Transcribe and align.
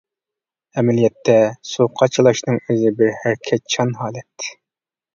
ئەمەلىيەتتە، 0.81 1.35
سۇ 1.73 1.87
قاچىلاشنىڭ 2.03 2.59
ئۆزى 2.65 2.97
بىر 3.03 3.15
ھەرىكەتچان 3.23 3.97
ھالەت. 4.05 4.53